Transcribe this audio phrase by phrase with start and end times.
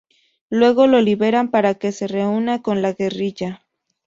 [0.49, 3.67] Luego lo liberan para que se reúna con la guerrilla.